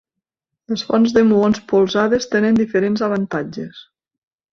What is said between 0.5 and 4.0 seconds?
Les fonts de muons polsades tenen diferents avantatges.